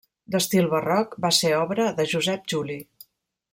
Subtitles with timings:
[0.35, 2.83] D'estil barroc, va ser obra de Josep Juli.